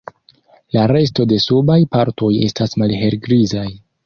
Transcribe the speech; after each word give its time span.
La 0.77 0.85
resto 0.91 1.25
de 1.33 1.39
subaj 1.43 1.77
partoj 1.97 2.31
estas 2.49 2.75
malhelgrizaj. 2.85 3.69